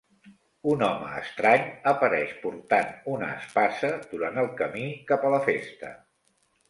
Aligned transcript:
Un 0.69 0.79
home 0.85 1.09
estrany 1.17 1.67
apareix 1.91 2.33
portant 2.45 2.89
una 3.17 3.29
espasa 3.43 3.93
durant 4.15 4.41
el 4.45 4.49
camí 4.63 4.87
cap 5.13 5.29
a 5.31 5.35
la 5.35 5.43
festa. 5.51 5.93